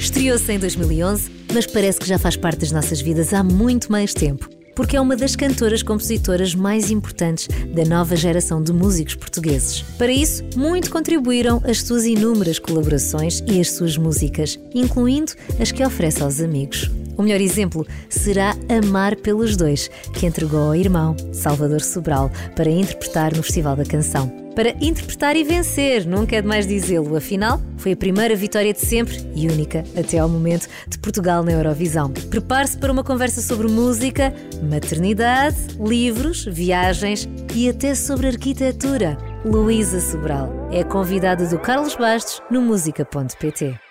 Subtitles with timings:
[0.00, 4.14] Estreou-se em 2011, mas parece que já faz parte das nossas vidas há muito mais
[4.14, 9.82] tempo porque é uma das cantoras compositoras mais importantes da nova geração de músicos portugueses.
[9.98, 15.84] Para isso, muito contribuíram as suas inúmeras colaborações e as suas músicas, incluindo as que
[15.84, 16.90] oferece aos amigos.
[17.20, 23.36] O melhor exemplo será Amar pelos Dois, que entregou ao irmão, Salvador Sobral, para interpretar
[23.36, 24.32] no Festival da Canção.
[24.56, 29.18] Para interpretar e vencer, nunca é demais dizê-lo, afinal, foi a primeira vitória de sempre
[29.34, 32.10] e única até ao momento de Portugal na Eurovisão.
[32.10, 34.32] Prepare-se para uma conversa sobre música,
[34.70, 39.18] maternidade, livros, viagens e até sobre arquitetura.
[39.44, 43.89] Luísa Sobral é convidada do Carlos Bastos no música.pt.